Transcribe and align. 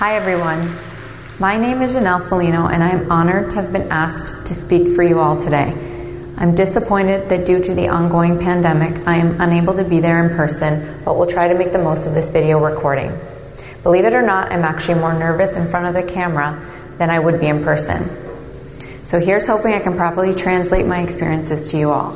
Hi, 0.00 0.16
everyone. 0.16 0.78
My 1.38 1.58
name 1.58 1.82
is 1.82 1.94
Janelle 1.94 2.26
Foligno, 2.26 2.68
and 2.68 2.82
I 2.82 2.88
am 2.88 3.12
honored 3.12 3.50
to 3.50 3.56
have 3.56 3.70
been 3.70 3.92
asked 3.92 4.46
to 4.46 4.54
speak 4.54 4.96
for 4.96 5.02
you 5.02 5.20
all 5.20 5.38
today. 5.38 5.74
I'm 6.38 6.54
disappointed 6.54 7.28
that 7.28 7.44
due 7.44 7.62
to 7.62 7.74
the 7.74 7.88
ongoing 7.88 8.38
pandemic, 8.38 9.06
I 9.06 9.16
am 9.16 9.38
unable 9.42 9.74
to 9.74 9.84
be 9.84 10.00
there 10.00 10.26
in 10.26 10.34
person, 10.34 11.02
but 11.04 11.18
will 11.18 11.26
try 11.26 11.48
to 11.48 11.54
make 11.54 11.72
the 11.72 11.78
most 11.84 12.06
of 12.06 12.14
this 12.14 12.30
video 12.30 12.64
recording. 12.64 13.12
Believe 13.82 14.06
it 14.06 14.14
or 14.14 14.22
not, 14.22 14.50
I'm 14.50 14.64
actually 14.64 15.00
more 15.00 15.12
nervous 15.12 15.58
in 15.58 15.68
front 15.68 15.84
of 15.84 15.92
the 15.92 16.10
camera 16.10 16.66
than 16.96 17.10
I 17.10 17.18
would 17.18 17.38
be 17.38 17.48
in 17.48 17.62
person. 17.62 18.08
So 19.04 19.20
here's 19.20 19.46
hoping 19.46 19.74
I 19.74 19.80
can 19.80 19.96
properly 19.96 20.32
translate 20.32 20.86
my 20.86 21.02
experiences 21.02 21.72
to 21.72 21.76
you 21.76 21.90
all. 21.90 22.12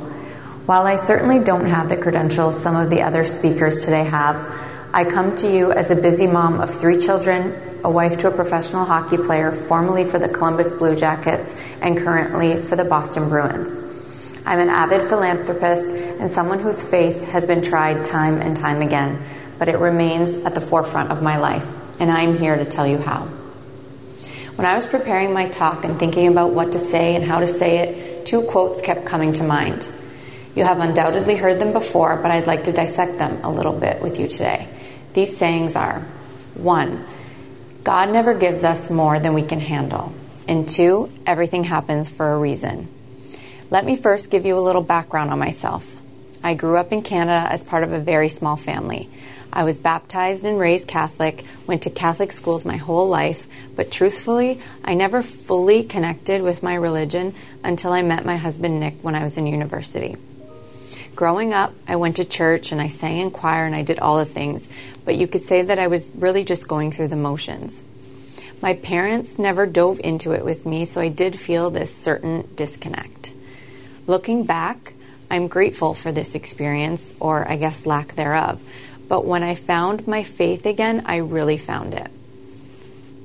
While 0.65 0.87
I 0.87 0.97
certainly 0.97 1.39
don't 1.39 1.67
have 1.67 1.91
the 1.91 1.99
credentials 1.99 2.59
some 2.59 2.77
of 2.77 2.89
the 2.89 3.03
other 3.03 3.25
speakers 3.25 3.85
today 3.85 4.05
have, 4.05 4.37
I 4.95 5.05
come 5.05 5.37
to 5.37 5.53
you 5.53 5.71
as 5.71 5.91
a 5.91 5.97
busy 5.97 6.27
mom 6.27 6.63
of 6.63 6.73
three 6.73 6.99
children, 6.99 7.53
a 7.85 7.91
wife 7.91 8.19
to 8.19 8.29
a 8.29 8.31
professional 8.31 8.87
hockey 8.87 9.19
player, 9.19 9.53
formerly 9.53 10.07
for 10.07 10.19
the 10.19 10.29
Columbus 10.29 10.73
Blue 10.73 10.97
Jackets 10.97 11.55
and 11.83 11.99
currently 11.99 12.59
for 12.59 12.77
the 12.77 12.85
Boston 12.85 13.29
Bruins. 13.29 13.77
I'm 14.47 14.59
an 14.59 14.71
avid 14.71 15.03
philanthropist 15.03 15.95
and 15.95 16.31
someone 16.31 16.61
whose 16.61 16.83
faith 16.83 17.23
has 17.29 17.45
been 17.45 17.61
tried 17.61 18.03
time 18.03 18.41
and 18.41 18.57
time 18.57 18.81
again, 18.81 19.23
but 19.59 19.69
it 19.69 19.79
remains 19.79 20.35
at 20.35 20.55
the 20.55 20.63
forefront 20.63 21.11
of 21.11 21.23
my 21.23 21.37
life, 21.37 21.67
and 22.01 22.11
I'm 22.11 22.39
here 22.39 22.57
to 22.57 22.65
tell 22.65 22.87
you 22.87 22.97
how. 22.97 23.27
When 24.57 24.67
I 24.67 24.77
was 24.77 24.87
preparing 24.87 25.35
my 25.35 25.49
talk 25.49 25.85
and 25.85 25.99
thinking 25.99 26.29
about 26.29 26.53
what 26.53 26.73
to 26.73 26.79
say 26.79 27.15
and 27.15 27.25
how 27.25 27.41
to 27.41 27.47
say 27.47 27.79
it, 27.79 28.25
two 28.25 28.43
quotes 28.43 28.81
kept 28.81 29.05
coming 29.05 29.35
to 29.35 29.45
mind. 29.45 29.87
You 30.55 30.65
have 30.65 30.81
undoubtedly 30.81 31.37
heard 31.37 31.59
them 31.59 31.75
before, 31.75 32.17
but 32.17 32.31
I'd 32.31 32.47
like 32.47 32.65
to 32.65 32.73
dissect 32.73 33.19
them 33.19 33.45
a 33.45 33.51
little 33.51 33.79
bit 33.79 34.01
with 34.01 34.19
you 34.19 34.27
today. 34.27 34.69
These 35.13 35.37
sayings 35.37 35.77
are 35.77 36.01
1. 36.55 37.05
God 37.85 38.11
never 38.11 38.33
gives 38.33 38.65
us 38.65 38.89
more 38.89 39.21
than 39.21 39.35
we 39.35 39.43
can 39.43 39.61
handle. 39.61 40.15
And 40.49 40.67
2. 40.67 41.11
Everything 41.27 41.65
happens 41.65 42.11
for 42.11 42.33
a 42.33 42.39
reason. 42.39 42.89
Let 43.71 43.85
me 43.85 43.95
first 43.95 44.31
give 44.31 44.47
you 44.47 44.57
a 44.57 44.61
little 44.61 44.83
background 44.83 45.31
on 45.31 45.39
myself. 45.39 45.95
I 46.43 46.55
grew 46.55 46.79
up 46.79 46.93
in 46.93 47.03
Canada 47.03 47.47
as 47.53 47.63
part 47.63 47.85
of 47.85 47.93
a 47.93 47.99
very 47.99 48.31
small 48.31 48.57
family. 48.57 49.11
I 49.53 49.65
was 49.65 49.77
baptized 49.77 50.47
and 50.47 50.59
raised 50.59 50.89
Catholic, 50.89 51.45
went 51.67 51.83
to 51.83 51.91
Catholic 51.91 52.33
schools 52.33 52.65
my 52.65 52.79
whole 52.79 53.07
life, 53.07 53.47
but 53.77 53.91
truthfully, 53.91 54.61
I 54.83 54.95
never 54.95 55.23
fully 55.23 55.85
connected 55.85 56.41
with 56.41 56.63
my 56.63 56.75
religion 56.75 57.35
until 57.63 57.93
I 57.93 58.01
met 58.01 58.25
my 58.25 58.37
husband 58.37 58.81
Nick 58.81 58.95
when 59.03 59.15
I 59.15 59.23
was 59.23 59.37
in 59.37 59.47
university. 59.47 60.17
Growing 61.15 61.53
up, 61.53 61.73
I 61.87 61.95
went 61.95 62.17
to 62.17 62.25
church 62.25 62.73
and 62.73 62.81
I 62.81 62.89
sang 62.89 63.19
in 63.19 63.31
choir 63.31 63.67
and 63.67 63.75
I 63.75 63.83
did 63.83 64.01
all 64.01 64.19
the 64.19 64.25
things, 64.25 64.69
but 65.05 65.17
you 65.17 65.29
could 65.29 65.43
say 65.43 65.63
that 65.63 65.79
I 65.79 65.87
was 65.87 66.11
really 66.17 66.43
just 66.43 66.67
going 66.67 66.91
through 66.91 67.09
the 67.09 67.17
motions. 67.17 67.85
My 68.61 68.75
parents 68.75 69.39
never 69.39 69.65
dove 69.65 70.01
into 70.03 70.33
it 70.33 70.45
with 70.45 70.67
me, 70.67 70.85
so 70.85 71.01
I 71.01 71.09
did 71.09 71.39
feel 71.39 71.71
this 71.71 71.95
certain 71.95 72.49
disconnect. 72.57 73.33
Looking 74.09 74.45
back, 74.45 74.95
I'm 75.31 75.47
grateful 75.47 75.95
for 75.95 76.11
this 76.11 76.35
experience, 76.35 77.15
or 77.21 77.47
I 77.49 77.57
guess 77.57 77.87
lack 77.87 78.15
thereof. 78.15 78.63
But 79.07 79.25
when 79.25 79.43
I 79.43 79.55
found 79.55 80.09
my 80.09 80.25
faith 80.25 80.67
again, 80.67 81.05
I 81.07 81.17
really 81.17 81.59
found 81.59 81.95
it. 81.95 82.11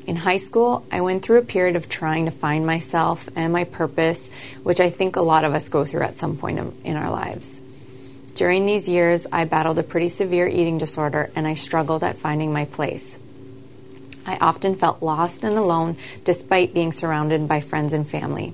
In 0.06 0.16
high 0.16 0.38
school, 0.38 0.86
I 0.92 1.02
went 1.02 1.24
through 1.24 1.40
a 1.40 1.44
period 1.44 1.76
of 1.76 1.90
trying 1.90 2.26
to 2.26 2.32
find 2.32 2.66
myself 2.66 3.30
and 3.36 3.52
my 3.52 3.64
purpose, 3.64 4.30
which 4.62 4.80
I 4.80 4.90
think 4.90 5.16
a 5.16 5.22
lot 5.22 5.44
of 5.44 5.54
us 5.54 5.70
go 5.70 5.86
through 5.86 6.02
at 6.02 6.18
some 6.18 6.38
point 6.38 6.60
in 6.84 6.96
our 6.96 7.10
lives. 7.10 7.62
During 8.40 8.66
these 8.66 8.88
years, 8.88 9.28
I 9.34 9.44
battled 9.44 9.80
a 9.80 9.84
pretty 9.84 10.08
severe 10.08 10.48
eating 10.48 10.78
disorder 10.78 11.30
and 11.36 11.46
I 11.46 11.56
struggled 11.56 12.06
at 12.06 12.16
finding 12.16 12.54
my 12.54 12.64
place. 12.64 13.20
I 14.26 14.38
often 14.38 14.76
felt 14.76 15.04
lost 15.04 15.44
and 15.44 15.58
alone 15.58 15.98
despite 16.24 16.74
being 16.74 16.94
surrounded 16.94 17.50
by 17.50 17.60
friends 17.60 17.92
and 17.92 18.10
family. 18.10 18.54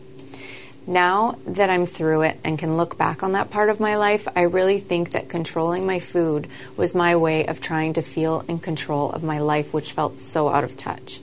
Now 0.87 1.37
that 1.45 1.69
I'm 1.69 1.85
through 1.85 2.23
it 2.23 2.39
and 2.43 2.57
can 2.57 2.77
look 2.77 2.97
back 2.97 3.21
on 3.21 3.33
that 3.33 3.51
part 3.51 3.69
of 3.69 3.79
my 3.79 3.95
life, 3.95 4.27
I 4.35 4.41
really 4.41 4.79
think 4.79 5.11
that 5.11 5.29
controlling 5.29 5.85
my 5.85 5.99
food 5.99 6.47
was 6.75 6.95
my 6.95 7.15
way 7.15 7.45
of 7.45 7.61
trying 7.61 7.93
to 7.93 8.01
feel 8.01 8.43
in 8.47 8.57
control 8.57 9.11
of 9.11 9.21
my 9.21 9.37
life, 9.37 9.71
which 9.71 9.91
felt 9.91 10.19
so 10.19 10.49
out 10.49 10.63
of 10.63 10.75
touch. 10.75 11.21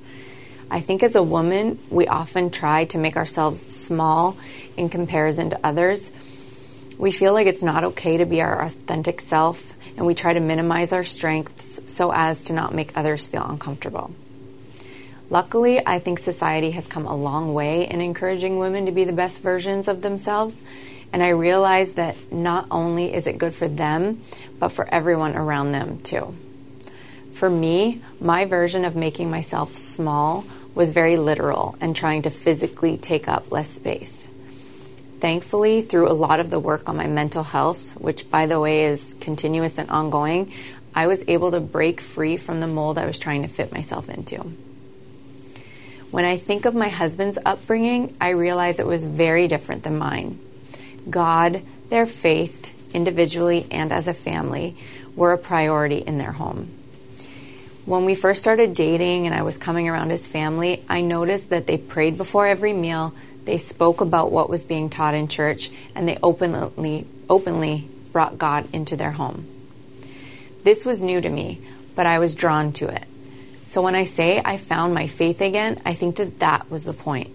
I 0.70 0.78
think 0.78 1.02
as 1.02 1.16
a 1.16 1.22
woman, 1.24 1.80
we 1.90 2.06
often 2.06 2.48
try 2.48 2.84
to 2.84 2.98
make 2.98 3.16
ourselves 3.16 3.74
small 3.74 4.36
in 4.76 4.88
comparison 4.88 5.50
to 5.50 5.58
others. 5.64 6.12
We 6.98 7.10
feel 7.10 7.32
like 7.32 7.46
it's 7.46 7.62
not 7.62 7.84
okay 7.84 8.18
to 8.18 8.26
be 8.26 8.42
our 8.42 8.62
authentic 8.62 9.20
self, 9.20 9.74
and 9.96 10.06
we 10.06 10.14
try 10.14 10.32
to 10.32 10.40
minimize 10.40 10.92
our 10.92 11.04
strengths 11.04 11.80
so 11.86 12.12
as 12.12 12.44
to 12.44 12.52
not 12.52 12.74
make 12.74 12.96
others 12.96 13.26
feel 13.26 13.44
uncomfortable. 13.44 14.14
Luckily, 15.30 15.80
I 15.84 15.98
think 15.98 16.18
society 16.18 16.72
has 16.72 16.86
come 16.86 17.06
a 17.06 17.16
long 17.16 17.54
way 17.54 17.88
in 17.88 18.02
encouraging 18.02 18.58
women 18.58 18.84
to 18.86 18.92
be 18.92 19.04
the 19.04 19.14
best 19.14 19.40
versions 19.40 19.88
of 19.88 20.02
themselves. 20.02 20.62
And 21.10 21.22
I 21.22 21.30
realize 21.30 21.94
that 21.94 22.16
not 22.30 22.66
only 22.70 23.14
is 23.14 23.26
it 23.26 23.38
good 23.38 23.54
for 23.54 23.66
them, 23.66 24.20
but 24.58 24.68
for 24.68 24.86
everyone 24.92 25.34
around 25.34 25.72
them 25.72 26.00
too. 26.02 26.34
For 27.32 27.48
me, 27.48 28.02
my 28.20 28.44
version 28.44 28.84
of 28.84 28.94
making 28.94 29.30
myself 29.30 29.74
small 29.76 30.44
was 30.74 30.90
very 30.90 31.16
literal 31.16 31.76
and 31.80 31.96
trying 31.96 32.22
to 32.22 32.30
physically 32.30 32.98
take 32.98 33.26
up 33.26 33.50
less 33.50 33.70
space. 33.70 34.28
Thankfully, 35.22 35.82
through 35.82 36.10
a 36.10 36.12
lot 36.12 36.40
of 36.40 36.50
the 36.50 36.58
work 36.58 36.88
on 36.88 36.96
my 36.96 37.06
mental 37.06 37.44
health, 37.44 37.92
which 37.92 38.28
by 38.28 38.46
the 38.46 38.58
way 38.58 38.86
is 38.86 39.14
continuous 39.20 39.78
and 39.78 39.88
ongoing, 39.88 40.50
I 40.96 41.06
was 41.06 41.22
able 41.28 41.52
to 41.52 41.60
break 41.60 42.00
free 42.00 42.36
from 42.36 42.58
the 42.58 42.66
mold 42.66 42.98
I 42.98 43.06
was 43.06 43.20
trying 43.20 43.42
to 43.42 43.48
fit 43.48 43.70
myself 43.70 44.08
into. 44.08 44.50
When 46.10 46.24
I 46.24 46.36
think 46.36 46.64
of 46.64 46.74
my 46.74 46.88
husband's 46.88 47.38
upbringing, 47.46 48.16
I 48.20 48.30
realize 48.30 48.80
it 48.80 48.86
was 48.86 49.04
very 49.04 49.46
different 49.46 49.84
than 49.84 49.96
mine. 49.96 50.40
God, 51.08 51.62
their 51.88 52.06
faith, 52.06 52.74
individually 52.92 53.68
and 53.70 53.92
as 53.92 54.08
a 54.08 54.14
family, 54.14 54.76
were 55.14 55.32
a 55.32 55.38
priority 55.38 55.98
in 55.98 56.18
their 56.18 56.32
home. 56.32 56.68
When 57.84 58.04
we 58.04 58.16
first 58.16 58.40
started 58.40 58.74
dating 58.74 59.26
and 59.26 59.34
I 59.36 59.42
was 59.42 59.56
coming 59.56 59.88
around 59.88 60.10
his 60.10 60.26
family, 60.26 60.82
I 60.88 61.00
noticed 61.00 61.50
that 61.50 61.68
they 61.68 61.78
prayed 61.78 62.16
before 62.16 62.48
every 62.48 62.72
meal, 62.72 63.14
they 63.44 63.58
spoke 63.58 64.00
about 64.00 64.30
what 64.30 64.48
was 64.48 64.64
being 64.64 64.88
taught 64.88 65.14
in 65.14 65.28
church, 65.28 65.70
and 65.94 66.06
they 66.06 66.18
openly 66.22 67.06
openly 67.28 67.88
brought 68.12 68.38
God 68.38 68.68
into 68.72 68.96
their 68.96 69.12
home. 69.12 69.46
This 70.62 70.84
was 70.84 71.02
new 71.02 71.20
to 71.20 71.28
me, 71.28 71.60
but 71.96 72.06
I 72.06 72.18
was 72.18 72.34
drawn 72.34 72.72
to 72.74 72.88
it. 72.88 73.04
So 73.64 73.82
when 73.82 73.94
I 73.94 74.04
say 74.04 74.40
I 74.44 74.56
found 74.56 74.94
my 74.94 75.06
faith 75.06 75.40
again, 75.40 75.80
I 75.84 75.94
think 75.94 76.16
that 76.16 76.40
that 76.40 76.70
was 76.70 76.84
the 76.84 76.92
point. 76.92 77.30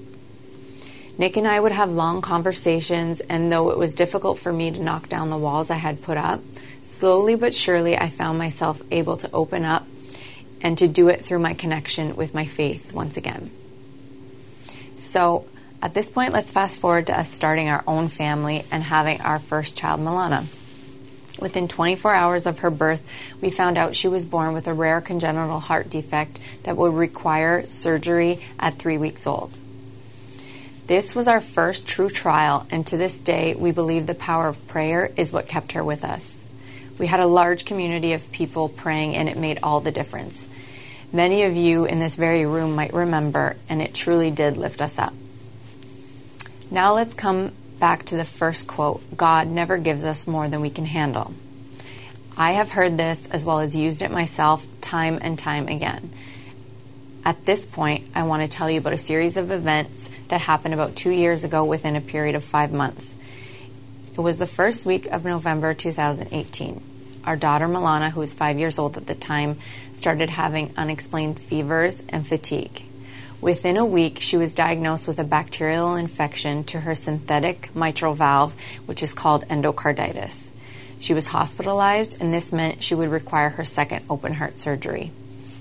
Nick 1.17 1.35
and 1.35 1.47
I 1.47 1.59
would 1.59 1.71
have 1.71 1.89
long 1.89 2.21
conversations, 2.21 3.21
and 3.21 3.51
though 3.51 3.71
it 3.71 3.77
was 3.77 3.95
difficult 3.95 4.37
for 4.37 4.53
me 4.53 4.71
to 4.71 4.79
knock 4.79 5.09
down 5.09 5.29
the 5.29 5.37
walls 5.37 5.71
I 5.71 5.77
had 5.77 6.03
put 6.03 6.17
up, 6.17 6.41
slowly 6.83 7.35
but 7.35 7.55
surely 7.55 7.97
I 7.97 8.09
found 8.09 8.37
myself 8.37 8.81
able 8.91 9.17
to 9.17 9.31
open 9.31 9.65
up 9.65 9.87
and 10.61 10.77
to 10.77 10.87
do 10.87 11.07
it 11.07 11.23
through 11.23 11.39
my 11.39 11.53
connection 11.53 12.15
with 12.15 12.33
my 12.33 12.45
faith 12.45 12.93
once 12.93 13.17
again. 13.17 13.49
So 14.97 15.45
at 15.81 15.93
this 15.93 16.09
point, 16.09 16.33
let's 16.33 16.51
fast 16.51 16.79
forward 16.79 17.07
to 17.07 17.19
us 17.19 17.31
starting 17.31 17.69
our 17.69 17.83
own 17.85 18.07
family 18.07 18.65
and 18.71 18.83
having 18.83 19.21
our 19.21 19.39
first 19.39 19.77
child, 19.77 19.99
Milana. 19.99 20.45
Within 21.39 21.67
24 21.67 22.15
hours 22.15 22.47
of 22.47 22.59
her 22.59 22.71
birth, 22.71 23.07
we 23.41 23.51
found 23.51 23.77
out 23.77 23.95
she 23.95 24.07
was 24.07 24.25
born 24.25 24.53
with 24.53 24.67
a 24.67 24.73
rare 24.73 25.01
congenital 25.01 25.59
heart 25.59 25.87
defect 25.89 26.39
that 26.63 26.75
would 26.75 26.93
require 26.93 27.67
surgery 27.67 28.39
at 28.57 28.79
three 28.79 28.97
weeks 28.97 29.27
old. 29.27 29.59
This 30.87 31.13
was 31.13 31.27
our 31.27 31.41
first 31.41 31.87
true 31.87 32.09
trial, 32.09 32.65
and 32.71 32.87
to 32.87 32.97
this 32.97 33.19
day, 33.19 33.53
we 33.53 33.71
believe 33.71 34.07
the 34.07 34.15
power 34.15 34.47
of 34.47 34.67
prayer 34.67 35.11
is 35.15 35.31
what 35.31 35.47
kept 35.47 35.73
her 35.73 35.83
with 35.83 36.03
us. 36.03 36.43
We 36.97 37.05
had 37.05 37.19
a 37.19 37.27
large 37.27 37.65
community 37.65 38.13
of 38.13 38.31
people 38.31 38.67
praying, 38.69 39.15
and 39.15 39.29
it 39.29 39.37
made 39.37 39.59
all 39.61 39.79
the 39.79 39.91
difference. 39.91 40.47
Many 41.13 41.43
of 41.43 41.55
you 41.55 41.85
in 41.85 41.99
this 41.99 42.15
very 42.15 42.45
room 42.47 42.73
might 42.73 42.93
remember, 42.93 43.57
and 43.69 43.81
it 43.81 43.93
truly 43.93 44.31
did 44.31 44.57
lift 44.57 44.81
us 44.81 44.97
up. 44.97 45.13
Now 46.69 46.93
let's 46.93 47.15
come 47.15 47.53
back 47.79 48.03
to 48.05 48.17
the 48.17 48.25
first 48.25 48.67
quote 48.67 49.15
God 49.15 49.47
never 49.47 49.77
gives 49.77 50.03
us 50.03 50.27
more 50.27 50.49
than 50.49 50.61
we 50.61 50.69
can 50.69 50.85
handle. 50.85 51.33
I 52.35 52.51
have 52.51 52.71
heard 52.71 52.97
this 52.97 53.27
as 53.29 53.45
well 53.45 53.59
as 53.59 53.75
used 53.75 54.01
it 54.01 54.11
myself 54.11 54.67
time 54.81 55.17
and 55.21 55.39
time 55.39 55.67
again. 55.67 56.11
At 57.23 57.45
this 57.45 57.65
point, 57.65 58.05
I 58.13 58.23
want 58.23 58.43
to 58.43 58.47
tell 58.47 58.69
you 58.69 58.79
about 58.79 58.93
a 58.93 58.97
series 58.97 59.37
of 59.37 59.49
events 59.49 60.09
that 60.27 60.41
happened 60.41 60.73
about 60.73 60.95
two 60.95 61.09
years 61.09 61.43
ago 61.43 61.63
within 61.63 61.95
a 61.95 62.01
period 62.01 62.35
of 62.35 62.43
five 62.43 62.71
months. 62.71 63.17
It 64.13 64.19
was 64.19 64.37
the 64.37 64.45
first 64.45 64.85
week 64.85 65.07
of 65.07 65.25
November 65.25 65.73
2018. 65.73 66.81
Our 67.25 67.35
daughter 67.35 67.67
Milana, 67.67 68.11
who 68.11 68.19
was 68.19 68.33
five 68.33 68.59
years 68.59 68.77
old 68.79 68.97
at 68.97 69.07
the 69.07 69.15
time, 69.15 69.57
started 69.93 70.29
having 70.29 70.73
unexplained 70.77 71.39
fevers 71.39 72.03
and 72.09 72.25
fatigue. 72.25 72.83
Within 73.39 73.77
a 73.77 73.85
week, 73.85 74.19
she 74.19 74.35
was 74.35 74.55
diagnosed 74.55 75.07
with 75.07 75.19
a 75.19 75.23
bacterial 75.23 75.95
infection 75.95 76.63
to 76.65 76.79
her 76.79 76.95
synthetic 76.95 77.73
mitral 77.75 78.15
valve, 78.15 78.55
which 78.87 79.03
is 79.03 79.13
called 79.13 79.47
endocarditis. 79.47 80.49
She 80.99 81.13
was 81.13 81.27
hospitalized, 81.27 82.19
and 82.19 82.33
this 82.33 82.51
meant 82.51 82.81
she 82.81 82.95
would 82.95 83.09
require 83.09 83.49
her 83.49 83.63
second 83.63 84.05
open 84.09 84.33
heart 84.33 84.57
surgery. 84.57 85.11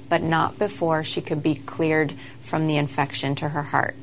but 0.08 0.23
not 0.23 0.58
before 0.58 1.05
she 1.05 1.20
could 1.20 1.43
be 1.43 1.55
cleared 1.55 2.14
from 2.40 2.67
the 2.67 2.76
infection 2.76 3.34
to 3.37 3.49
her 3.49 3.62
heart. 3.62 3.96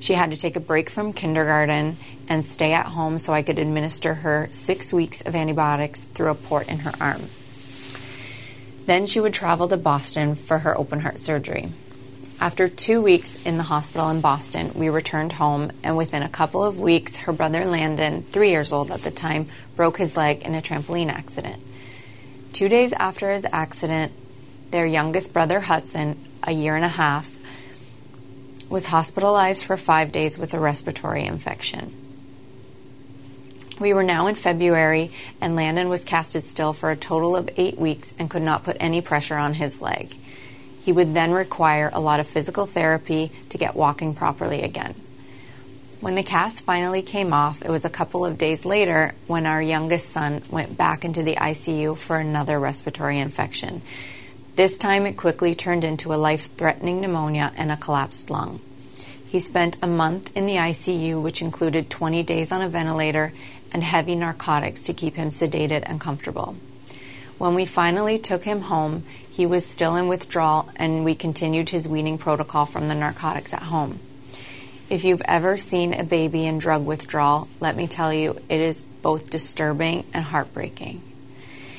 She 0.00 0.14
had 0.14 0.30
to 0.30 0.36
take 0.36 0.54
a 0.54 0.60
break 0.60 0.88
from 0.88 1.12
kindergarten 1.12 1.96
and 2.28 2.44
stay 2.44 2.72
at 2.72 2.86
home 2.86 3.18
so 3.18 3.32
I 3.32 3.42
could 3.42 3.58
administer 3.58 4.14
her 4.14 4.46
six 4.50 4.92
weeks 4.92 5.20
of 5.22 5.34
antibiotics 5.34 6.04
through 6.04 6.30
a 6.30 6.34
port 6.34 6.68
in 6.68 6.80
her 6.80 6.92
arm. 7.00 7.22
Then 8.86 9.06
she 9.06 9.20
would 9.20 9.34
travel 9.34 9.68
to 9.68 9.76
Boston 9.76 10.34
for 10.34 10.60
her 10.60 10.78
open 10.78 11.00
heart 11.00 11.18
surgery. 11.18 11.72
After 12.40 12.68
two 12.68 13.02
weeks 13.02 13.44
in 13.44 13.56
the 13.56 13.64
hospital 13.64 14.08
in 14.10 14.20
Boston, 14.20 14.70
we 14.74 14.88
returned 14.88 15.32
home, 15.32 15.72
and 15.82 15.96
within 15.96 16.22
a 16.22 16.28
couple 16.28 16.62
of 16.62 16.78
weeks, 16.78 17.16
her 17.16 17.32
brother 17.32 17.64
Landon, 17.64 18.22
three 18.22 18.50
years 18.50 18.72
old 18.72 18.92
at 18.92 19.02
the 19.02 19.10
time, 19.10 19.48
broke 19.74 19.98
his 19.98 20.16
leg 20.16 20.42
in 20.42 20.54
a 20.54 20.62
trampoline 20.62 21.08
accident. 21.08 21.60
Two 22.52 22.68
days 22.68 22.92
after 22.92 23.32
his 23.32 23.44
accident, 23.50 24.12
their 24.70 24.86
youngest 24.86 25.32
brother, 25.32 25.58
Hudson, 25.58 26.16
a 26.44 26.52
year 26.52 26.76
and 26.76 26.84
a 26.84 26.88
half, 26.88 27.36
was 28.70 28.86
hospitalized 28.86 29.64
for 29.64 29.76
five 29.76 30.12
days 30.12 30.38
with 30.38 30.54
a 30.54 30.60
respiratory 30.60 31.24
infection. 31.24 31.92
We 33.80 33.92
were 33.92 34.04
now 34.04 34.28
in 34.28 34.36
February, 34.36 35.10
and 35.40 35.56
Landon 35.56 35.88
was 35.88 36.04
casted 36.04 36.44
still 36.44 36.72
for 36.72 36.90
a 36.90 36.96
total 36.96 37.34
of 37.34 37.50
eight 37.56 37.78
weeks 37.78 38.14
and 38.16 38.30
could 38.30 38.42
not 38.42 38.62
put 38.62 38.76
any 38.78 39.00
pressure 39.00 39.36
on 39.36 39.54
his 39.54 39.82
leg. 39.82 40.14
He 40.88 40.92
would 40.92 41.12
then 41.12 41.32
require 41.32 41.90
a 41.92 42.00
lot 42.00 42.18
of 42.18 42.26
physical 42.26 42.64
therapy 42.64 43.30
to 43.50 43.58
get 43.58 43.76
walking 43.76 44.14
properly 44.14 44.62
again. 44.62 44.94
When 46.00 46.14
the 46.14 46.22
cast 46.22 46.64
finally 46.64 47.02
came 47.02 47.34
off, 47.34 47.60
it 47.60 47.68
was 47.68 47.84
a 47.84 47.90
couple 47.90 48.24
of 48.24 48.38
days 48.38 48.64
later 48.64 49.12
when 49.26 49.44
our 49.44 49.60
youngest 49.60 50.08
son 50.08 50.40
went 50.48 50.78
back 50.78 51.04
into 51.04 51.22
the 51.22 51.34
ICU 51.34 51.94
for 51.98 52.16
another 52.16 52.58
respiratory 52.58 53.18
infection. 53.18 53.82
This 54.56 54.78
time 54.78 55.04
it 55.04 55.18
quickly 55.18 55.54
turned 55.54 55.84
into 55.84 56.14
a 56.14 56.16
life 56.16 56.56
threatening 56.56 57.02
pneumonia 57.02 57.52
and 57.54 57.70
a 57.70 57.76
collapsed 57.76 58.30
lung. 58.30 58.58
He 59.26 59.40
spent 59.40 59.76
a 59.82 59.86
month 59.86 60.34
in 60.34 60.46
the 60.46 60.56
ICU, 60.56 61.20
which 61.20 61.42
included 61.42 61.90
20 61.90 62.22
days 62.22 62.50
on 62.50 62.62
a 62.62 62.68
ventilator 62.70 63.34
and 63.74 63.84
heavy 63.84 64.14
narcotics 64.14 64.80
to 64.80 64.94
keep 64.94 65.16
him 65.16 65.28
sedated 65.28 65.82
and 65.84 66.00
comfortable. 66.00 66.56
When 67.36 67.54
we 67.54 67.66
finally 67.66 68.18
took 68.18 68.42
him 68.42 68.62
home, 68.62 69.04
he 69.38 69.46
was 69.46 69.64
still 69.64 69.94
in 69.94 70.08
withdrawal 70.08 70.68
and 70.74 71.04
we 71.04 71.14
continued 71.14 71.70
his 71.70 71.86
weaning 71.86 72.18
protocol 72.18 72.66
from 72.66 72.86
the 72.86 72.94
narcotics 72.96 73.54
at 73.54 73.62
home. 73.62 74.00
If 74.90 75.04
you've 75.04 75.22
ever 75.26 75.56
seen 75.56 75.94
a 75.94 76.02
baby 76.02 76.44
in 76.44 76.58
drug 76.58 76.84
withdrawal, 76.84 77.46
let 77.60 77.76
me 77.76 77.86
tell 77.86 78.12
you, 78.12 78.36
it 78.48 78.60
is 78.60 78.82
both 78.82 79.30
disturbing 79.30 80.04
and 80.12 80.24
heartbreaking. 80.24 81.00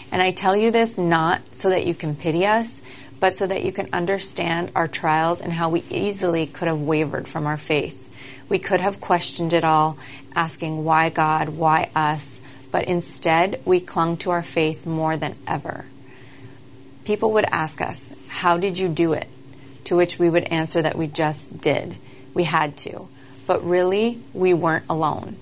And 0.10 0.22
I 0.22 0.32
tell 0.32 0.56
you 0.56 0.72
this 0.72 0.98
not 0.98 1.42
so 1.58 1.70
that 1.72 1.86
you 1.86 1.94
can 1.94 2.16
pity 2.16 2.46
us, 2.46 2.82
but 3.20 3.36
so 3.36 3.46
that 3.46 3.66
you 3.66 3.74
can 3.74 3.90
understand 3.92 4.72
our 4.74 4.88
trials 4.88 5.42
and 5.42 5.52
how 5.52 5.68
we 5.68 5.84
easily 5.90 6.48
could 6.48 6.70
have 6.70 6.82
wavered 6.82 7.28
from 7.28 7.46
our 7.46 7.58
faith. 7.58 8.08
We 8.48 8.60
could 8.60 8.80
have 8.80 9.02
questioned 9.02 9.52
it 9.52 9.66
all, 9.66 9.98
asking, 10.34 10.86
Why 10.86 11.10
God? 11.10 11.50
Why 11.50 11.90
us? 11.94 12.40
But 12.72 12.86
instead, 12.86 13.60
we 13.66 13.82
clung 13.82 14.16
to 14.20 14.32
our 14.32 14.44
faith 14.44 14.86
more 14.86 15.18
than 15.18 15.36
ever. 15.46 15.88
People 17.10 17.32
would 17.32 17.46
ask 17.46 17.82
us, 17.82 18.14
How 18.28 18.60
did 18.60 18.78
you 18.78 18.88
do 18.88 19.14
it? 19.14 19.28
To 19.86 19.96
which 19.96 20.20
we 20.20 20.30
would 20.30 20.44
answer 20.44 20.80
that 20.80 20.96
we 20.96 21.08
just 21.08 21.60
did. 21.60 21.96
We 22.36 22.44
had 22.44 22.78
to. 22.86 23.08
But 23.48 23.66
really, 23.66 24.20
we 24.32 24.54
weren't 24.54 24.86
alone. 24.88 25.38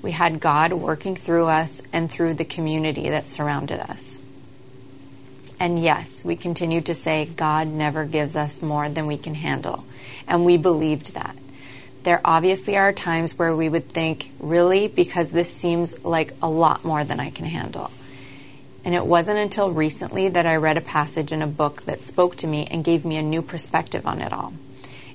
We 0.00 0.12
had 0.12 0.38
God 0.38 0.72
working 0.72 1.16
through 1.16 1.46
us 1.46 1.82
and 1.92 2.08
through 2.08 2.34
the 2.34 2.44
community 2.44 3.08
that 3.08 3.28
surrounded 3.28 3.80
us. 3.80 4.20
And 5.58 5.76
yes, 5.80 6.24
we 6.24 6.36
continued 6.36 6.86
to 6.86 6.94
say, 6.94 7.24
God 7.24 7.66
never 7.66 8.04
gives 8.04 8.36
us 8.36 8.62
more 8.62 8.88
than 8.88 9.08
we 9.08 9.18
can 9.18 9.34
handle. 9.34 9.86
And 10.28 10.44
we 10.44 10.56
believed 10.56 11.14
that. 11.14 11.36
There 12.04 12.20
obviously 12.24 12.76
are 12.76 12.92
times 12.92 13.36
where 13.36 13.56
we 13.56 13.68
would 13.68 13.88
think, 13.88 14.30
really? 14.38 14.86
Because 14.86 15.32
this 15.32 15.52
seems 15.52 16.04
like 16.04 16.34
a 16.40 16.48
lot 16.48 16.84
more 16.84 17.02
than 17.02 17.18
I 17.18 17.30
can 17.30 17.46
handle. 17.46 17.90
And 18.88 18.94
it 18.94 19.04
wasn't 19.04 19.38
until 19.38 19.70
recently 19.70 20.30
that 20.30 20.46
I 20.46 20.56
read 20.56 20.78
a 20.78 20.80
passage 20.80 21.30
in 21.30 21.42
a 21.42 21.46
book 21.46 21.82
that 21.82 22.00
spoke 22.00 22.36
to 22.36 22.46
me 22.46 22.66
and 22.70 22.82
gave 22.82 23.04
me 23.04 23.18
a 23.18 23.22
new 23.22 23.42
perspective 23.42 24.06
on 24.06 24.22
it 24.22 24.32
all. 24.32 24.54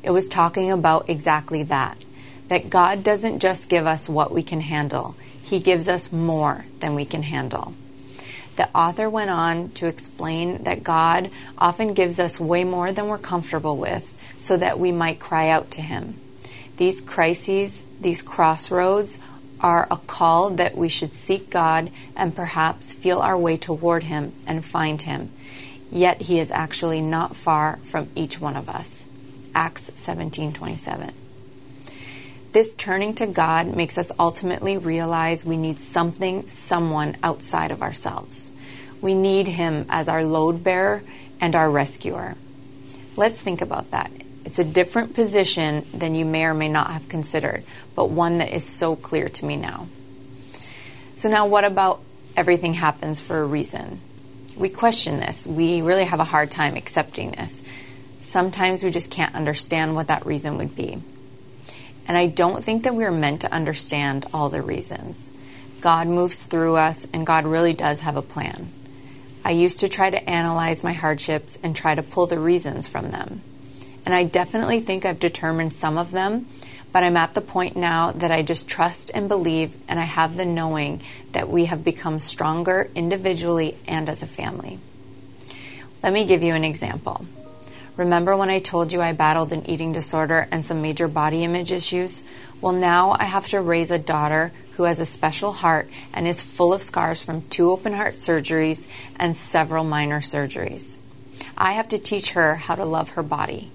It 0.03 0.11
was 0.11 0.27
talking 0.27 0.69
about 0.69 1.09
exactly 1.09 1.63
that 1.63 2.05
that 2.49 2.69
God 2.69 3.03
doesn't 3.03 3.39
just 3.39 3.69
give 3.69 3.87
us 3.87 4.07
what 4.07 4.31
we 4.31 4.43
can 4.43 4.61
handle, 4.61 5.15
He 5.41 5.59
gives 5.59 5.89
us 5.89 6.11
more 6.11 6.65
than 6.81 6.93
we 6.93 7.03
can 7.03 7.23
handle. 7.23 7.73
The 8.57 8.69
author 8.77 9.09
went 9.09 9.31
on 9.31 9.71
to 9.71 9.87
explain 9.87 10.65
that 10.65 10.83
God 10.83 11.31
often 11.57 11.95
gives 11.95 12.19
us 12.19 12.39
way 12.39 12.63
more 12.63 12.91
than 12.91 13.07
we're 13.07 13.17
comfortable 13.17 13.77
with 13.77 14.15
so 14.37 14.55
that 14.55 14.77
we 14.77 14.91
might 14.91 15.19
cry 15.19 15.49
out 15.49 15.71
to 15.71 15.81
Him. 15.81 16.17
These 16.77 17.01
crises, 17.01 17.81
these 17.99 18.21
crossroads, 18.21 19.17
are 19.63 19.87
a 19.89 19.97
call 19.97 20.49
that 20.51 20.75
we 20.75 20.89
should 20.89 21.13
seek 21.13 21.49
God 21.49 21.89
and 22.15 22.35
perhaps 22.35 22.93
feel 22.93 23.19
our 23.19 23.37
way 23.37 23.57
toward 23.57 24.03
Him 24.03 24.33
and 24.45 24.63
find 24.63 25.01
Him. 25.01 25.31
Yet 25.89 26.23
He 26.23 26.39
is 26.39 26.51
actually 26.51 27.01
not 27.01 27.35
far 27.35 27.79
from 27.83 28.09
each 28.15 28.41
one 28.41 28.57
of 28.57 28.69
us. 28.69 29.07
Acts 29.55 29.89
17:27. 29.95 31.13
This 32.51 32.75
turning 32.75 33.15
to 33.15 33.25
God 33.25 33.75
makes 33.75 33.97
us 33.97 34.11
ultimately 34.19 34.77
realize 34.77 35.43
we 35.43 35.57
need 35.57 35.79
something, 35.79 36.47
someone 36.49 37.17
outside 37.23 37.71
of 37.71 37.81
ourselves. 37.81 38.51
We 39.01 39.15
need 39.15 39.47
Him 39.47 39.85
as 39.89 40.07
our 40.07 40.23
load 40.23 40.63
bearer 40.63 41.03
and 41.39 41.55
our 41.55 41.69
rescuer. 41.69 42.35
Let's 43.15 43.41
think 43.41 43.61
about 43.61 43.91
that. 43.91 44.11
It's 44.45 44.59
a 44.59 44.63
different 44.63 45.13
position 45.13 45.85
than 45.93 46.15
you 46.15 46.25
may 46.25 46.45
or 46.45 46.53
may 46.53 46.69
not 46.69 46.91
have 46.91 47.07
considered, 47.07 47.63
but 47.95 48.09
one 48.09 48.39
that 48.39 48.53
is 48.53 48.63
so 48.63 48.95
clear 48.95 49.29
to 49.29 49.45
me 49.45 49.55
now. 49.55 49.87
So, 51.15 51.29
now 51.29 51.47
what 51.47 51.63
about 51.63 52.01
everything 52.35 52.73
happens 52.73 53.21
for 53.21 53.39
a 53.39 53.45
reason? 53.45 54.01
We 54.57 54.69
question 54.69 55.19
this. 55.19 55.47
We 55.47 55.81
really 55.81 56.03
have 56.03 56.19
a 56.19 56.25
hard 56.25 56.51
time 56.51 56.75
accepting 56.75 57.31
this. 57.31 57.63
Sometimes 58.19 58.83
we 58.83 58.91
just 58.91 59.11
can't 59.11 59.35
understand 59.35 59.95
what 59.95 60.07
that 60.07 60.25
reason 60.25 60.57
would 60.57 60.75
be. 60.75 61.01
And 62.07 62.17
I 62.17 62.27
don't 62.27 62.63
think 62.63 62.83
that 62.83 62.95
we're 62.95 63.11
meant 63.11 63.41
to 63.41 63.53
understand 63.53 64.25
all 64.33 64.49
the 64.49 64.61
reasons. 64.61 65.29
God 65.81 66.07
moves 66.07 66.43
through 66.43 66.75
us, 66.75 67.07
and 67.13 67.25
God 67.25 67.45
really 67.45 67.73
does 67.73 68.01
have 68.01 68.15
a 68.15 68.21
plan. 68.21 68.71
I 69.45 69.51
used 69.51 69.79
to 69.79 69.89
try 69.89 70.09
to 70.09 70.29
analyze 70.29 70.83
my 70.83 70.93
hardships 70.93 71.57
and 71.61 71.75
try 71.75 71.95
to 71.95 72.03
pull 72.03 72.27
the 72.27 72.39
reasons 72.39 72.87
from 72.87 73.11
them. 73.11 73.41
And 74.05 74.13
I 74.13 74.23
definitely 74.23 74.79
think 74.79 75.05
I've 75.05 75.19
determined 75.19 75.73
some 75.73 75.97
of 75.97 76.11
them, 76.11 76.47
but 76.91 77.03
I'm 77.03 77.17
at 77.17 77.33
the 77.33 77.41
point 77.41 77.75
now 77.75 78.11
that 78.11 78.31
I 78.31 78.41
just 78.41 78.69
trust 78.69 79.11
and 79.13 79.27
believe, 79.27 79.77
and 79.87 79.99
I 79.99 80.03
have 80.03 80.35
the 80.35 80.45
knowing 80.45 81.01
that 81.31 81.49
we 81.49 81.65
have 81.65 81.83
become 81.83 82.19
stronger 82.19 82.89
individually 82.95 83.77
and 83.87 84.09
as 84.09 84.21
a 84.21 84.27
family. 84.27 84.79
Let 86.03 86.13
me 86.13 86.25
give 86.25 86.43
you 86.43 86.53
an 86.53 86.63
example. 86.63 87.25
Remember 87.95 88.35
when 88.35 88.49
I 88.49 88.59
told 88.59 88.91
you 88.91 89.01
I 89.01 89.13
battled 89.13 89.53
an 89.53 89.69
eating 89.69 89.93
disorder 89.93 90.47
and 90.51 90.65
some 90.65 90.81
major 90.81 91.07
body 91.07 91.43
image 91.43 91.71
issues? 91.71 92.23
Well, 92.59 92.73
now 92.73 93.15
I 93.19 93.25
have 93.25 93.47
to 93.49 93.61
raise 93.61 93.91
a 93.91 93.99
daughter 93.99 94.51
who 94.73 94.83
has 94.83 94.99
a 94.99 95.05
special 95.05 95.53
heart 95.53 95.87
and 96.11 96.27
is 96.27 96.41
full 96.41 96.73
of 96.73 96.81
scars 96.81 97.21
from 97.21 97.43
two 97.49 97.69
open 97.69 97.93
heart 97.93 98.13
surgeries 98.13 98.87
and 99.17 99.35
several 99.35 99.83
minor 99.83 100.21
surgeries. 100.21 100.97
I 101.55 101.73
have 101.73 101.87
to 101.89 101.99
teach 101.99 102.31
her 102.31 102.55
how 102.55 102.75
to 102.75 102.85
love 102.85 103.11
her 103.11 103.23
body. 103.23 103.69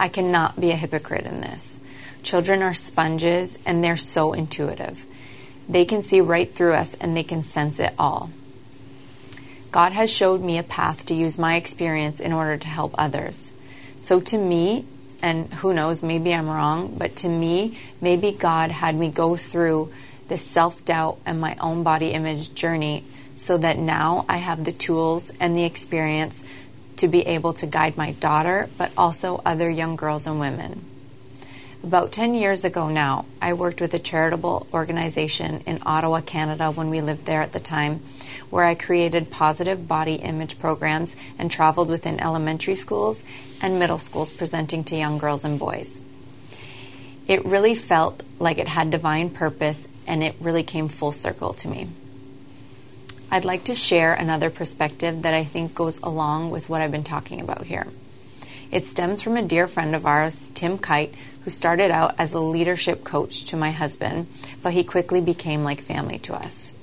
I 0.00 0.08
cannot 0.08 0.58
be 0.58 0.70
a 0.70 0.76
hypocrite 0.76 1.26
in 1.26 1.42
this. 1.42 1.78
Children 2.22 2.62
are 2.62 2.72
sponges 2.72 3.58
and 3.66 3.84
they're 3.84 3.98
so 3.98 4.32
intuitive. 4.32 5.04
They 5.68 5.84
can 5.84 6.02
see 6.02 6.22
right 6.22 6.50
through 6.50 6.72
us 6.72 6.94
and 6.94 7.14
they 7.14 7.22
can 7.22 7.42
sense 7.42 7.78
it 7.78 7.92
all. 7.98 8.30
God 9.70 9.92
has 9.92 10.10
showed 10.10 10.40
me 10.40 10.56
a 10.56 10.62
path 10.62 11.04
to 11.06 11.14
use 11.14 11.38
my 11.38 11.56
experience 11.56 12.18
in 12.18 12.32
order 12.32 12.56
to 12.56 12.66
help 12.66 12.94
others. 12.96 13.52
So 14.00 14.20
to 14.20 14.38
me, 14.38 14.86
and 15.22 15.52
who 15.54 15.74
knows, 15.74 16.02
maybe 16.02 16.32
I'm 16.32 16.48
wrong, 16.48 16.94
but 16.96 17.14
to 17.16 17.28
me, 17.28 17.78
maybe 18.00 18.32
God 18.32 18.70
had 18.70 18.96
me 18.96 19.10
go 19.10 19.36
through 19.36 19.92
this 20.28 20.42
self 20.42 20.82
doubt 20.82 21.18
and 21.26 21.42
my 21.42 21.56
own 21.60 21.82
body 21.82 22.12
image 22.12 22.54
journey 22.54 23.04
so 23.36 23.58
that 23.58 23.76
now 23.76 24.24
I 24.30 24.38
have 24.38 24.64
the 24.64 24.72
tools 24.72 25.30
and 25.38 25.54
the 25.54 25.64
experience 25.64 26.42
to 27.00 27.08
be 27.08 27.26
able 27.26 27.54
to 27.54 27.66
guide 27.66 27.96
my 27.96 28.12
daughter, 28.12 28.68
but 28.76 28.92
also 28.96 29.42
other 29.44 29.68
young 29.70 29.96
girls 29.96 30.26
and 30.26 30.38
women. 30.38 30.84
About 31.82 32.12
10 32.12 32.34
years 32.34 32.62
ago 32.62 32.90
now, 32.90 33.24
I 33.40 33.54
worked 33.54 33.80
with 33.80 33.94
a 33.94 33.98
charitable 33.98 34.66
organization 34.74 35.62
in 35.66 35.80
Ottawa, 35.86 36.20
Canada, 36.20 36.70
when 36.70 36.90
we 36.90 37.00
lived 37.00 37.24
there 37.24 37.40
at 37.40 37.52
the 37.52 37.60
time, 37.60 38.02
where 38.50 38.64
I 38.64 38.74
created 38.74 39.30
positive 39.30 39.88
body 39.88 40.16
image 40.16 40.58
programs 40.58 41.16
and 41.38 41.50
traveled 41.50 41.88
within 41.88 42.20
elementary 42.20 42.74
schools 42.74 43.24
and 43.62 43.78
middle 43.78 43.96
schools 43.96 44.30
presenting 44.30 44.84
to 44.84 44.96
young 44.96 45.16
girls 45.16 45.42
and 45.42 45.58
boys. 45.58 46.02
It 47.26 47.46
really 47.46 47.74
felt 47.74 48.24
like 48.38 48.58
it 48.58 48.68
had 48.68 48.90
divine 48.90 49.30
purpose 49.30 49.88
and 50.06 50.22
it 50.22 50.34
really 50.38 50.64
came 50.64 50.88
full 50.88 51.12
circle 51.12 51.54
to 51.54 51.68
me. 51.68 51.88
I'd 53.32 53.44
like 53.44 53.62
to 53.64 53.76
share 53.76 54.12
another 54.12 54.50
perspective 54.50 55.22
that 55.22 55.34
I 55.34 55.44
think 55.44 55.72
goes 55.72 56.00
along 56.00 56.50
with 56.50 56.68
what 56.68 56.80
I've 56.80 56.90
been 56.90 57.04
talking 57.04 57.40
about 57.40 57.66
here. 57.66 57.86
It 58.72 58.86
stems 58.86 59.22
from 59.22 59.36
a 59.36 59.42
dear 59.42 59.68
friend 59.68 59.94
of 59.94 60.04
ours, 60.04 60.48
Tim 60.52 60.78
Kight, 60.78 61.14
who 61.44 61.50
started 61.50 61.92
out 61.92 62.16
as 62.18 62.32
a 62.32 62.40
leadership 62.40 63.04
coach 63.04 63.44
to 63.44 63.56
my 63.56 63.70
husband, 63.70 64.26
but 64.64 64.72
he 64.72 64.82
quickly 64.82 65.20
became 65.20 65.62
like 65.62 65.80
family 65.80 66.18
to 66.18 66.34
us. 66.34 66.74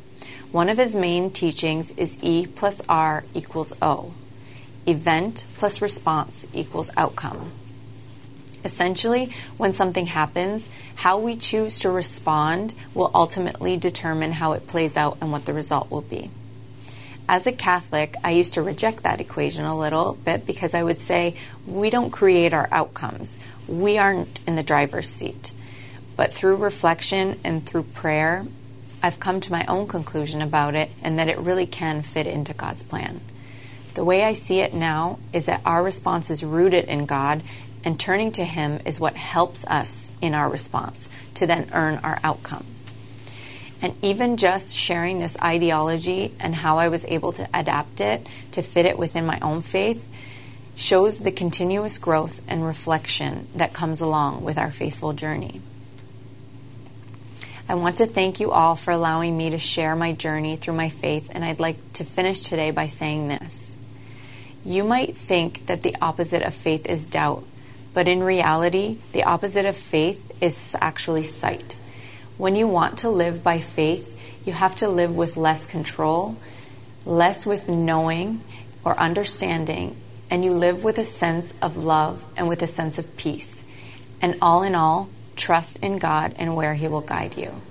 One 0.53 0.69
of 0.69 0.77
his 0.77 0.95
main 0.95 1.31
teachings 1.31 1.91
is 1.91 2.17
E 2.23 2.47
plus 2.47 2.81
R 2.87 3.25
equals 3.33 3.73
O. 3.81 4.13
Event 4.85 5.45
plus 5.57 5.81
response 5.81 6.47
equals 6.53 6.89
outcome. 6.95 7.51
Essentially, 8.63 9.33
when 9.57 9.73
something 9.73 10.05
happens, 10.05 10.69
how 10.95 11.19
we 11.19 11.35
choose 11.35 11.79
to 11.79 11.91
respond 11.91 12.73
will 12.93 13.11
ultimately 13.13 13.75
determine 13.75 14.31
how 14.31 14.53
it 14.53 14.67
plays 14.67 14.95
out 14.95 15.17
and 15.19 15.31
what 15.31 15.45
the 15.45 15.53
result 15.53 15.91
will 15.91 16.01
be. 16.01 16.31
As 17.29 17.45
a 17.45 17.51
Catholic, 17.51 18.15
I 18.23 18.31
used 18.31 18.53
to 18.53 18.61
reject 18.61 19.03
that 19.03 19.19
equation 19.19 19.65
a 19.65 19.77
little 19.77 20.13
bit 20.23 20.45
because 20.45 20.73
I 20.73 20.83
would 20.83 20.99
say 20.99 21.35
we 21.65 21.89
don't 21.89 22.09
create 22.09 22.53
our 22.53 22.69
outcomes. 22.71 23.37
We 23.67 23.97
aren't 23.97 24.39
in 24.47 24.55
the 24.55 24.63
driver's 24.63 25.09
seat. 25.09 25.51
But 26.15 26.31
through 26.31 26.55
reflection 26.55 27.37
and 27.43 27.65
through 27.65 27.83
prayer, 27.83 28.45
I've 29.03 29.19
come 29.19 29.41
to 29.41 29.51
my 29.51 29.65
own 29.65 29.87
conclusion 29.87 30.41
about 30.41 30.73
it 30.73 30.89
and 31.03 31.19
that 31.19 31.27
it 31.27 31.37
really 31.37 31.67
can 31.67 32.01
fit 32.01 32.27
into 32.27 32.53
God's 32.53 32.81
plan. 32.81 33.19
The 33.93 34.05
way 34.05 34.23
I 34.23 34.33
see 34.33 34.61
it 34.61 34.73
now 34.73 35.19
is 35.33 35.47
that 35.47 35.61
our 35.65 35.83
response 35.83 36.29
is 36.29 36.43
rooted 36.43 36.85
in 36.85 37.05
God, 37.05 37.41
and 37.83 37.99
turning 37.99 38.31
to 38.33 38.43
Him 38.43 38.79
is 38.85 38.99
what 38.99 39.15
helps 39.15 39.65
us 39.65 40.11
in 40.21 40.33
our 40.33 40.49
response 40.49 41.09
to 41.35 41.47
then 41.47 41.69
earn 41.73 41.99
our 42.03 42.19
outcome. 42.23 42.65
And 43.81 43.93
even 44.01 44.37
just 44.37 44.75
sharing 44.75 45.19
this 45.19 45.37
ideology 45.39 46.33
and 46.39 46.55
how 46.55 46.79
I 46.79 46.89
was 46.89 47.05
able 47.05 47.31
to 47.33 47.47
adapt 47.53 48.01
it 48.01 48.27
to 48.51 48.61
fit 48.61 48.85
it 48.85 48.97
within 48.97 49.25
my 49.25 49.39
own 49.41 49.61
faith 49.61 50.09
shows 50.75 51.19
the 51.19 51.31
continuous 51.31 51.97
growth 51.97 52.41
and 52.47 52.65
reflection 52.65 53.47
that 53.55 53.73
comes 53.73 53.99
along 53.99 54.43
with 54.43 54.57
our 54.57 54.71
faithful 54.71 55.13
journey. 55.13 55.61
I 57.69 57.75
want 57.75 57.97
to 57.97 58.05
thank 58.05 58.39
you 58.39 58.51
all 58.51 58.75
for 58.75 58.91
allowing 58.91 59.35
me 59.35 59.49
to 59.49 59.57
share 59.57 59.95
my 59.95 60.13
journey 60.13 60.55
through 60.55 60.75
my 60.75 60.87
faith, 60.87 61.29
and 61.33 61.43
I'd 61.43 61.59
like 61.59 61.93
to 61.93 62.05
finish 62.05 62.41
today 62.41 62.71
by 62.71 62.87
saying 62.87 63.27
this. 63.27 63.75
You 64.63 64.83
might 64.83 65.17
think 65.17 65.65
that 65.65 65.81
the 65.81 65.95
opposite 66.01 66.43
of 66.43 66.53
faith 66.53 66.85
is 66.85 67.05
doubt, 67.05 67.43
but 67.93 68.07
in 68.07 68.23
reality, 68.23 68.99
the 69.11 69.23
opposite 69.23 69.65
of 69.65 69.75
faith 69.75 70.31
is 70.41 70.77
actually 70.79 71.23
sight. 71.23 71.75
When 72.37 72.55
you 72.55 72.67
want 72.67 72.99
to 72.99 73.09
live 73.09 73.43
by 73.43 73.59
faith, 73.59 74.15
you 74.45 74.53
have 74.53 74.75
to 74.77 74.87
live 74.87 75.17
with 75.17 75.37
less 75.37 75.65
control, 75.65 76.37
less 77.05 77.45
with 77.45 77.67
knowing 77.67 78.41
or 78.83 78.97
understanding, 78.99 79.95
and 80.29 80.45
you 80.45 80.51
live 80.51 80.83
with 80.83 80.97
a 80.97 81.05
sense 81.05 81.53
of 81.61 81.77
love 81.77 82.25
and 82.37 82.47
with 82.47 82.61
a 82.61 82.67
sense 82.67 82.99
of 82.99 83.17
peace. 83.17 83.65
And 84.21 84.37
all 84.41 84.61
in 84.61 84.75
all, 84.75 85.09
trust 85.35 85.77
in 85.79 85.97
God 85.97 86.35
and 86.37 86.55
where 86.55 86.75
He 86.75 86.87
will 86.87 87.01
guide 87.01 87.37
you. 87.37 87.61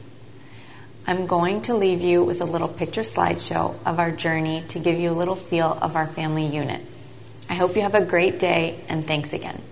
I'm 1.07 1.29
going 1.29 1.63
to 1.63 1.75
leave 1.75 2.01
you 2.01 2.25
with 2.25 2.41
a 2.41 2.45
little 2.45 2.69
picture 2.69 3.03
slideshow 3.03 3.77
of 3.87 4.01
our 4.01 4.11
journey 4.11 4.65
to 4.69 4.81
give 4.81 4.99
you 4.99 5.11
a 5.11 5.13
little 5.13 5.37
feel 5.37 5.79
of 5.81 5.95
our 5.95 6.09
family 6.09 6.45
unit. 6.45 6.85
I 7.49 7.55
hope 7.55 7.77
you 7.77 7.83
have 7.83 7.95
a 7.95 8.05
great 8.05 8.41
day 8.41 8.81
and 8.89 9.07
thanks 9.07 9.33
again. 9.33 9.63